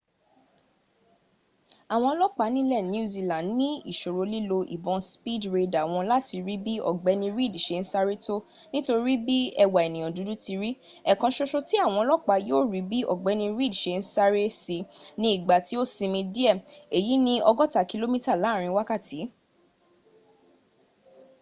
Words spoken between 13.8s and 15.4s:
ṣe ń sáré sí ni